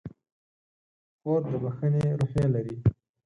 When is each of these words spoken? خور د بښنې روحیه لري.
خور 1.19 1.41
د 1.49 1.51
بښنې 1.63 2.03
روحیه 2.19 2.47
لري. 2.55 2.75